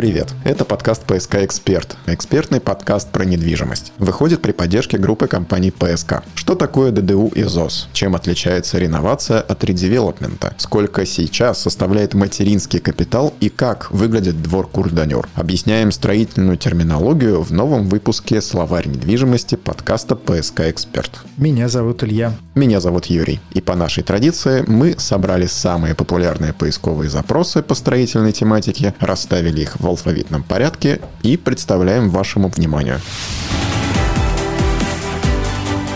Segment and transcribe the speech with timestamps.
[0.00, 0.32] Привет!
[0.44, 3.92] Это подкаст «ПСК Эксперт», экспертный подкаст про недвижимость.
[3.98, 6.22] Выходит при поддержке группы компаний «ПСК».
[6.34, 7.86] Что такое ДДУ и ЗОС?
[7.92, 10.54] Чем отличается реновация от редевелопмента?
[10.56, 15.28] Сколько сейчас составляет материнский капитал и как выглядит двор Курданер?
[15.34, 21.10] Объясняем строительную терминологию в новом выпуске «Словарь недвижимости» подкаста «ПСК Эксперт».
[21.36, 22.32] Меня зовут Илья.
[22.54, 23.38] Меня зовут Юрий.
[23.52, 29.78] И по нашей традиции мы собрали самые популярные поисковые запросы по строительной тематике, расставили их
[29.78, 33.00] в алфавитном порядке и представляем вашему вниманию.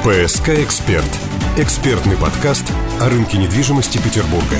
[0.04, 1.08] ПСК «Эксперт»–
[1.56, 2.64] экспертный подкаст
[3.00, 4.58] о рынке недвижимости Петербурга.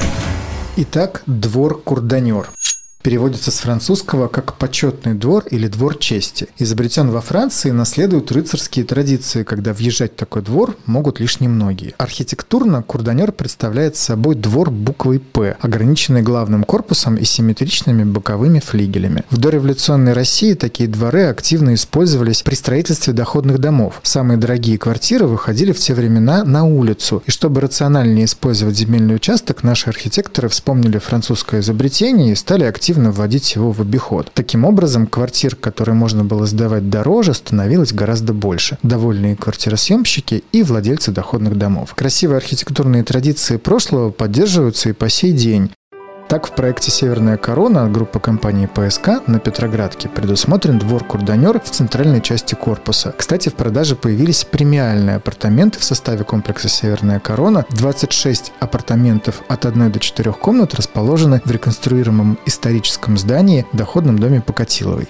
[0.77, 2.48] Итак, двор Курданер–
[3.05, 6.49] переводится с французского как «почетный двор» или «двор чести».
[6.57, 11.93] Изобретен во Франции и наследует рыцарские традиции, когда въезжать в такой двор могут лишь немногие.
[11.98, 19.25] Архитектурно курданер представляет собой двор буквой «П», ограниченный главным корпусом и симметричными боковыми флигелями.
[19.29, 24.00] В дореволюционной России такие дворы активно использовались при строительстве доходных домов.
[24.03, 29.62] Самые дорогие квартиры выходили в те времена на улицу, и чтобы рациональнее использовать земельный участок,
[29.62, 34.31] наши архитекторы вспомнили французское изобретение и стали активно активно вводить его в обиход.
[34.34, 38.78] Таким образом, квартир, которые можно было сдавать дороже, становилось гораздо больше.
[38.84, 41.92] Довольные квартиросъемщики и владельцы доходных домов.
[41.97, 45.70] Красивые архитектурные традиции прошлого поддерживаются и по сей день.
[46.27, 52.22] Так, в проекте «Северная корона» группа компании ПСК на Петроградке предусмотрен двор Курданер в центральной
[52.22, 53.14] части корпуса.
[53.16, 57.66] Кстати, в продаже появились премиальные апартаменты в составе комплекса «Северная корона».
[57.70, 65.09] 26 апартаментов от 1 до 4 комнат расположены в реконструируемом историческом здании доходном доме Покатиловой.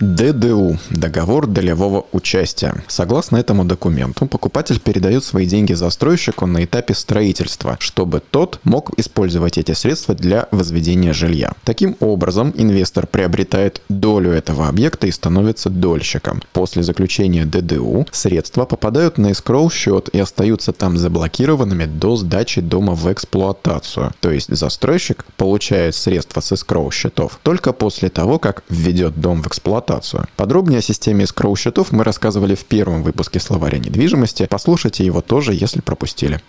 [0.00, 2.82] ДДУ– договор долевого участия.
[2.88, 9.56] Согласно этому документу, покупатель передает свои деньги застройщику на этапе строительства, чтобы тот мог использовать
[9.56, 11.52] эти средства для возведения жилья.
[11.62, 16.42] Таким образом, инвестор приобретает долю этого объекта и становится дольщиком.
[16.52, 22.94] После заключения ДДУ средства попадают на эскроу счет и остаются там заблокированными до сдачи дома
[22.94, 24.12] в эксплуатацию.
[24.20, 29.46] То есть застройщик получает средства с эскроу счетов только после того, как введет дом в
[29.46, 30.26] эксплуатацию эксплуатацию.
[30.36, 34.46] Подробнее о системе скроу-счетов мы рассказывали в первом выпуске словаря недвижимости.
[34.50, 36.40] Послушайте его тоже, если пропустили.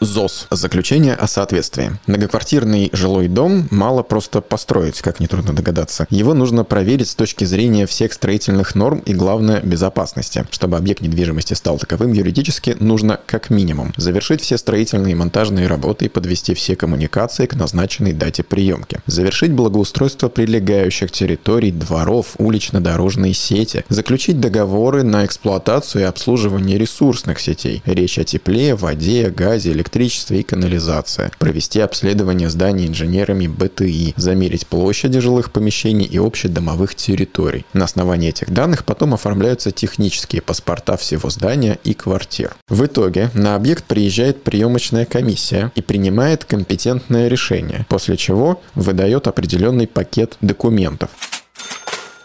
[0.00, 1.98] ЗОС– заключение о соответствии.
[2.06, 6.06] Многоквартирный жилой дом мало просто построить, как нетрудно догадаться.
[6.10, 10.46] Его нужно проверить с точки зрения всех строительных норм и, главное, безопасности.
[10.50, 16.06] Чтобы объект недвижимости стал таковым юридически, нужно как минимум завершить все строительные и монтажные работы
[16.06, 19.00] и подвести все коммуникации к назначенной дате приемки.
[19.06, 23.84] Завершить благоустройство прилегающих территорий, дворов, улично-дорожные сети.
[23.88, 27.82] Заключить договоры на эксплуатацию и обслуживание ресурсных сетей.
[27.86, 34.66] Речь о тепле, воде, газе, электричестве электричество и канализация, провести обследование зданий инженерами БТИ, замерить
[34.66, 37.64] площади жилых помещений и общедомовых территорий.
[37.72, 42.56] На основании этих данных потом оформляются технические паспорта всего здания и квартир.
[42.68, 49.86] В итоге на объект приезжает приемочная комиссия и принимает компетентное решение, после чего выдает определенный
[49.86, 51.10] пакет документов.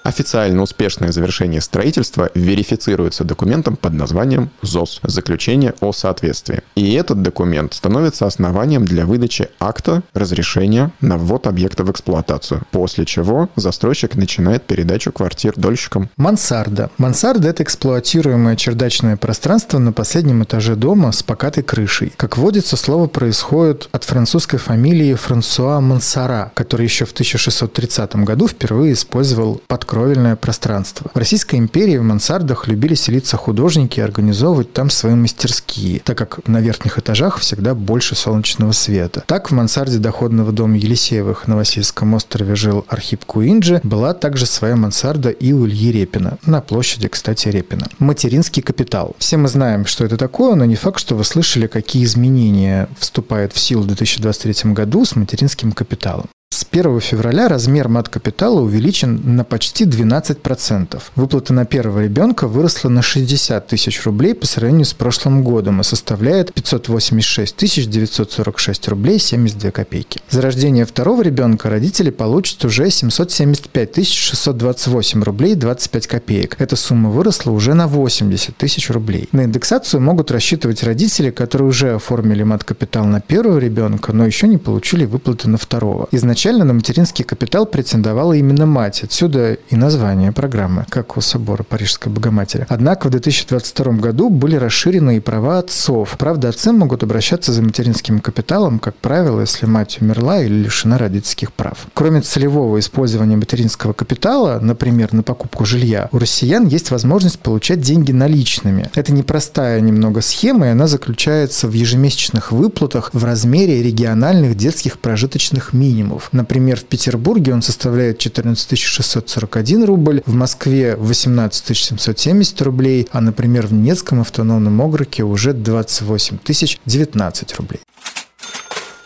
[0.04, 6.64] Официально успешное завершение строительства верифицируется документом под названием ЗОС– заключение о соответствии.
[6.76, 13.06] И этот документ становится основанием для выдачи акта разрешения на ввод объекта в эксплуатацию, после
[13.06, 16.10] чего застройщик начинает передачу квартир дольщикам.
[16.18, 16.90] Мансарда.
[16.98, 22.12] Мансарда– это эксплуатируемое чердачное пространство на последнем этаже дома с покатой крышей.
[22.18, 28.94] Как водится, слово происходит от французской фамилии Франсуа Мансара, который еще в 1630 году впервые
[28.94, 31.12] использовал под кровельное пространство.
[31.14, 36.48] В Российской империи в мансардах любили селиться художники и организовывать там свои мастерские, так как
[36.48, 39.22] на верхних этажах всегда больше солнечного света.
[39.28, 44.78] Так в мансарде доходного дома Елисеевых на Васильском острове жил Архип Куинджи, была также своя
[44.78, 47.90] мансарда и у Ильи Репина, на площади, кстати, Репина.
[48.00, 49.14] Материнский капитал.
[49.18, 53.52] Все мы знаем, что это такое, но не факт, что вы слышали, какие изменения вступают
[53.52, 56.30] в силу в 2023 году с материнским капиталом.
[56.72, 61.02] С 1 февраля размер мат-капитала увеличен на почти 12%.
[61.18, 65.84] Выплата на первого ребенка выросла на 60 тысяч рублей по сравнению с прошлым годом и
[65.84, 70.22] составляет 586 946 рублей 72 копейки.
[70.30, 76.56] За рождение второго ребенка родители получат уже 775 628 рублей 25 копеек.
[76.58, 79.28] Эта сумма выросла уже на 80 тысяч рублей.
[79.34, 84.58] На индексацию могут рассчитывать родители, которые уже оформили мат-капитал на первого ребенка, но еще не
[84.58, 86.08] получили выплаты на второго.
[86.12, 89.04] Изначально Изначально на материнский капитал претендовала именно мать.
[89.04, 92.68] Отсюда и название программы, как у собора Парижской Богоматери.
[92.70, 96.16] Однако в 2022 году были расширены и права отцов.
[96.20, 101.52] Правда, отцы могут обращаться за материнским капиталом, как правило, если мать умерла или лишена родительских
[101.52, 101.88] прав.
[101.96, 108.12] Кроме целевого использования материнского капитала, например, на покупку жилья, у россиян есть возможность получать деньги
[108.12, 108.92] наличными.
[108.94, 115.74] Это непростая немного схема, и она заключается в ежемесячных выплатах в размере региональных детских прожиточных
[115.74, 116.30] минимумов.
[116.32, 123.68] Например, в Петербурге он составляет 14 641 рубль, в Москве 18 770 рублей, а, например,
[123.68, 126.40] в Ненецком автономном округе уже 28
[126.86, 127.80] 019 рублей.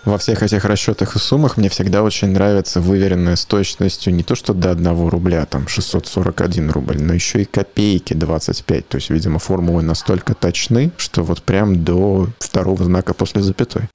[0.05, 4.35] Во всех этих расчетах и суммах мне всегда очень нравится выверенная с точностью не то
[4.35, 8.87] что до 1 рубля, там 641 рубль, но еще и копейки 25.
[8.87, 13.89] То есть, видимо, формулы настолько точны, что вот прям до второго знака после запятой.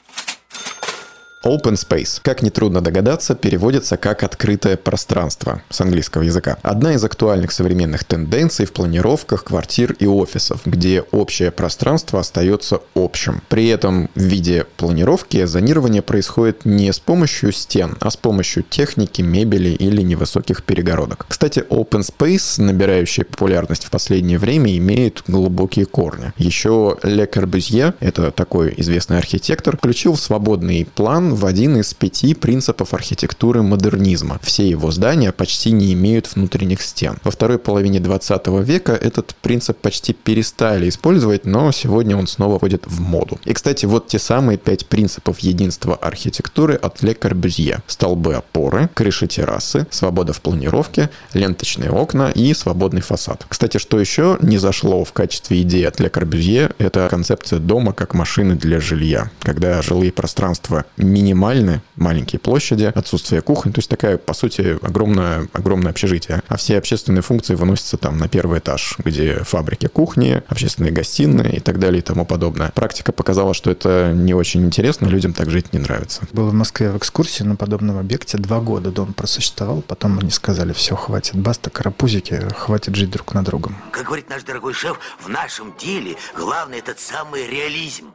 [1.43, 6.59] Open Space, как нетрудно догадаться, переводится как «открытое пространство» с английского языка.
[6.61, 13.41] Одна из актуальных современных тенденций в планировках квартир и офисов, где общее пространство остается общим.
[13.49, 19.23] При этом в виде планировки зонирование происходит не с помощью стен, а с помощью техники,
[19.23, 21.25] мебели или невысоких перегородок.
[21.27, 26.35] Кстати, Open Space, набирающий популярность в последнее время, имеет глубокие корни.
[26.37, 32.35] Еще Ле Корбюзье, это такой известный архитектор, включил в свободный план в один из пяти
[32.35, 34.39] принципов архитектуры модернизма.
[34.43, 37.19] Все его здания почти не имеют внутренних стен.
[37.25, 42.87] Во второй половине 20 века этот принцип почти перестали использовать, но сегодня он снова входит
[42.87, 43.39] в моду.
[43.45, 47.83] И, кстати, вот те самые пять принципов единства архитектуры от Ле Корбюзье.
[47.87, 53.47] Столбы опоры, крыши террасы, свобода в планировке, ленточные окна и свободный фасад.
[53.49, 58.15] Кстати, что еще не зашло в качестве идеи от Ле Корбюзье, это концепция дома как
[58.15, 64.17] машины для жилья, когда жилые пространства не минимальны, маленькие площади, отсутствие кухни, то есть такая,
[64.17, 66.43] по сути, огромное, огромное общежитие.
[66.49, 71.61] А все общественные функции выносятся там на первый этаж, где фабрики, кухни, общественные гостиные и
[71.61, 72.71] так далее и тому подобное.
[72.75, 76.23] Практика показала, что это не очень интересно, людям так жить не нравится.
[76.33, 78.39] Был в Москве в экскурсии на подобном объекте.
[78.39, 83.45] Два года дом просуществовал, потом они сказали, все, хватит, баста, карапузики, хватит жить друг на
[83.45, 83.77] другом.
[83.93, 88.07] Как говорит наш дорогой шеф, в нашем деле главное этот самый реализм.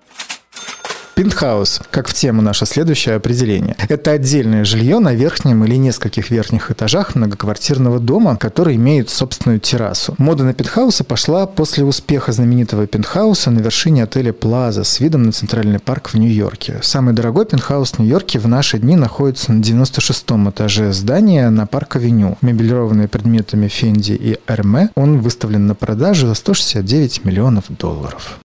[1.15, 3.77] Пентхаус, как в тему наше следующее определение.
[3.87, 10.13] Это отдельное жилье на верхнем или нескольких верхних этажах многоквартирного дома, который имеет собственную террасу.
[10.17, 15.31] Мода на пентхаусы пошла после успеха знаменитого пентхауса на вершине отеля Плаза с видом на
[15.31, 16.79] Центральный парк в Нью-Йорке.
[16.81, 22.37] Самый дорогой пентхаус в Нью-Йорке в наши дни находится на 96-м этаже здания на парк-авеню.
[22.41, 28.39] Мебелированный предметами Фенди и Эрме, он выставлен на продажу за 169 миллионов долларов.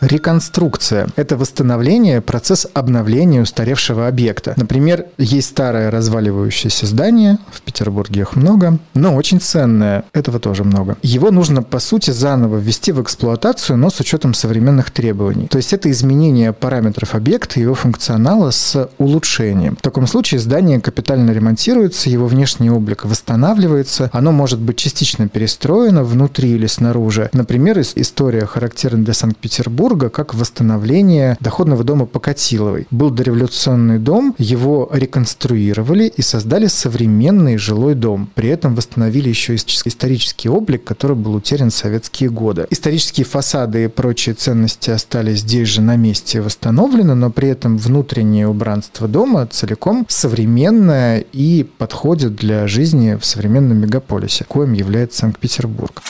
[0.00, 4.54] Реконструкция– это восстановление, процесс обновления устаревшего объекта.
[4.56, 10.96] Например, есть старое разваливающееся здание, в Петербурге их много, но очень ценное, этого тоже много.
[11.02, 15.48] Его нужно, по сути, заново ввести в эксплуатацию, но с учетом современных требований.
[15.48, 19.74] То есть это изменение параметров объекта, его функционала с улучшением.
[19.76, 26.04] В таком случае здание капитально ремонтируется, его внешний облик восстанавливается, оно может быть частично перестроено
[26.04, 27.30] внутри или снаружи.
[27.32, 32.86] Например, история характерна для Санкт-Петербурга, Петербурга как восстановление доходного дома Покатиловой.
[32.90, 38.28] Был дореволюционный дом, его реконструировали и создали современный жилой дом.
[38.34, 42.66] При этом восстановили еще исторический облик, который был утерян в советские годы.
[42.68, 48.46] Исторические фасады и прочие ценности остались здесь же на месте восстановлены, но при этом внутреннее
[48.46, 56.02] убранство дома целиком современное и подходит для жизни в современном мегаполисе, коим является Санкт-Петербург.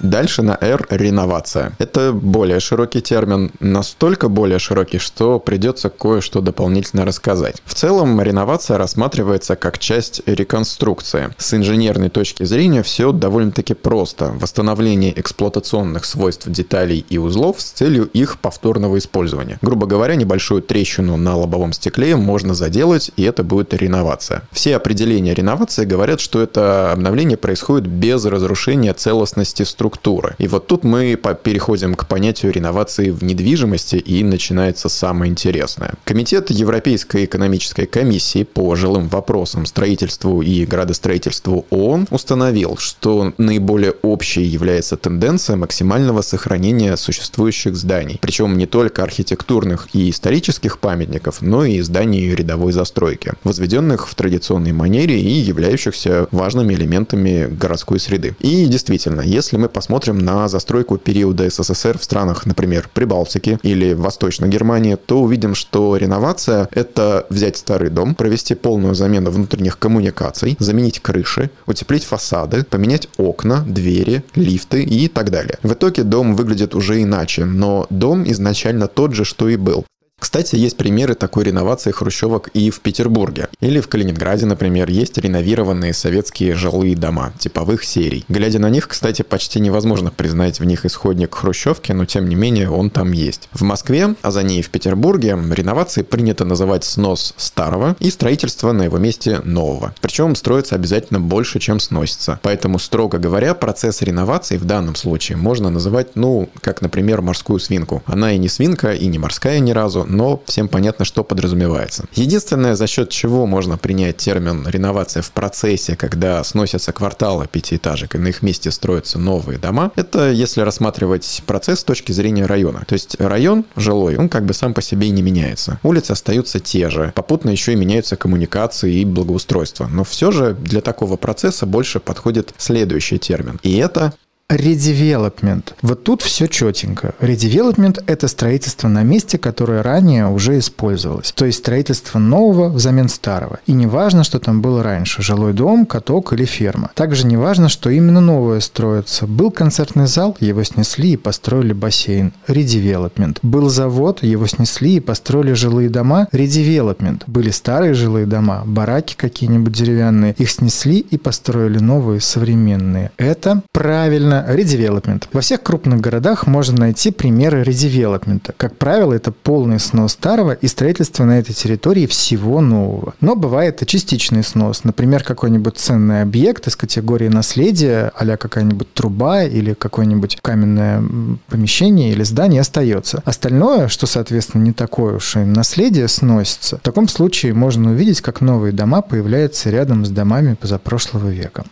[0.00, 1.72] Дальше на R– реновация.
[1.78, 7.56] Это более широкий термин, настолько более широкий, что придется кое-что дополнительно рассказать.
[7.64, 11.30] В целом, реновация рассматривается как часть реконструкции.
[11.36, 14.32] С инженерной точки зрения все довольно-таки просто.
[14.38, 19.58] Восстановление эксплуатационных свойств деталей и узлов с целью их повторного использования.
[19.62, 24.42] Грубо говоря, небольшую трещину на лобовом стекле можно заделать, и это будет реновация.
[24.52, 30.34] Все определения реновации говорят, что это обновление происходит без разрушения целостности структуры структуры.
[30.38, 35.94] И вот тут мы переходим к понятию реновации в недвижимости, и начинается самое интересное.
[36.04, 44.42] Комитет Европейской экономической комиссии по жилым вопросам, строительству и градостроительству ООН установил, что наиболее общей
[44.42, 48.18] является тенденция максимального сохранения существующих зданий.
[48.20, 54.72] Причем не только архитектурных и исторических памятников, но и зданий рядовой застройки, возведенных в традиционной
[54.72, 58.36] манере и являющихся важными элементами городской среды.
[58.40, 64.48] И действительно, если мы посмотрим на застройку периода СССР в странах, например, Прибалтики или Восточной
[64.48, 70.98] Германии, то увидим, что реновация— это взять старый дом, провести полную замену внутренних коммуникаций, заменить
[70.98, 75.58] крыши, утеплить фасады, поменять окна, двери, лифты и так далее.
[75.62, 79.84] В итоге дом выглядит уже иначе, но дом изначально тот же, что и был.
[80.18, 83.48] Кстати, есть примеры такой реновации хрущевок и в Петербурге.
[83.60, 88.24] Или в Калининграде, например, есть реновированные советские жилые дома типовых серий.
[88.28, 92.70] Глядя на них, кстати, почти невозможно признать в них исходник хрущевки, но тем не менее
[92.70, 93.48] он там есть.
[93.52, 98.82] В Москве, а за ней в Петербурге, реновации принято называть снос старого и строительство на
[98.82, 99.94] его месте нового.
[100.00, 102.40] Причем строится обязательно больше, чем сносится.
[102.42, 108.02] Поэтому, строго говоря, процесс реновации в данном случае можно называть, ну, как, например, морскую свинку.
[108.06, 112.04] Она и не свинка, и не морская ни разу, но всем понятно, что подразумевается.
[112.14, 118.18] Единственное, за счет чего можно принять термин реновация в процессе, когда сносятся кварталы пятиэтажек и
[118.18, 122.84] на их месте строятся новые дома, это если рассматривать процесс с точки зрения района.
[122.86, 125.78] То есть район жилой, он как бы сам по себе и не меняется.
[125.82, 129.86] Улицы остаются те же, попутно еще и меняются коммуникации и благоустройство.
[129.86, 133.60] Но все же для такого процесса больше подходит следующий термин.
[133.62, 134.14] И это
[134.50, 135.74] Редевелопмент.
[135.82, 137.14] Вот тут все четенько.
[137.20, 141.32] Редевелопмент– это строительство на месте, которое ранее уже использовалось.
[141.32, 143.58] То есть строительство нового взамен старого.
[143.66, 146.90] И не важно, что там было раньше– жилой дом, каток или ферма.
[146.94, 149.26] Также не важно, что именно новое строится.
[149.26, 152.32] Был концертный зал, его снесли и построили бассейн.
[152.46, 153.40] Редевелопмент.
[153.42, 156.26] Был завод, его снесли и построили жилые дома.
[156.32, 157.24] Редевелопмент.
[157.26, 160.34] Были старые жилые дома, бараки какие-нибудь деревянные.
[160.38, 163.10] Их снесли и построили новые, современные.
[163.18, 165.28] Это правильно редевелопмент.
[165.32, 168.54] Во всех крупных городах можно найти примеры редевелопмента.
[168.56, 173.14] Как правило, это полный снос старого и строительство на этой территории всего нового.
[173.20, 174.84] Но бывает и частичный снос.
[174.84, 181.02] Например, какой-нибудь ценный объект из категории наследия, а какая-нибудь труба или какое-нибудь каменное
[181.48, 183.22] помещение или здание остается.
[183.24, 186.78] Остальное, что, соответственно, не такое уж и наследие, сносится.
[186.78, 191.64] В таком случае можно увидеть, как новые дома появляются рядом с домами позапрошлого века.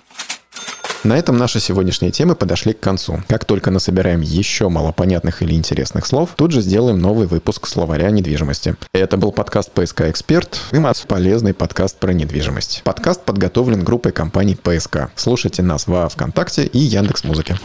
[1.07, 3.23] На этом наши сегодняшние темы подошли к концу.
[3.29, 8.75] Как только насобираем еще малопонятных или интересных слов, тут же сделаем новый выпуск словаря недвижимости.
[8.93, 12.83] Это был подкаст «ПСК Эксперт» и полезный подкаст про недвижимость.
[12.83, 15.11] Подкаст подготовлен группой компаний «ПСК».
[15.15, 17.57] Слушайте нас во Вконтакте и Яндекс.Музыке.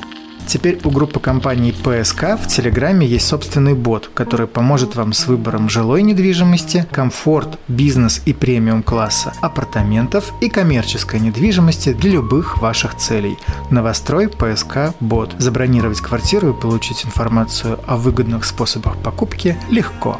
[0.48, 5.70] Теперь у группы компаний ПСК в Телеграме есть собственный бот, который поможет вам с выбором
[5.70, 13.38] жилой недвижимости, комфорт, бизнес и премиум класса, апартаментов и коммерческой недвижимости для любых ваших целей.
[13.70, 15.36] Новострой ПСК Бот.
[15.38, 20.20] Забронировать квартиру и получить информацию о выгодных способах покупки легко.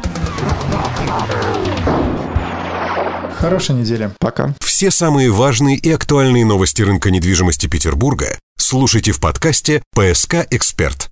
[3.38, 4.10] Хорошей недели.
[4.20, 4.54] Пока.
[4.60, 11.11] Все самые важные и актуальные новости рынка недвижимости Петербурга слушайте в подкасте «ПСК Эксперт».